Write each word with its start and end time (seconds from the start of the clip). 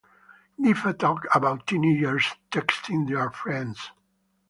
Give 0.59 0.83
a 0.87 0.93
talk 0.93 1.25
about 1.35 1.67
teenagers 1.67 2.33
texting 2.49 3.07
their 3.07 3.29
friends. 3.29 3.91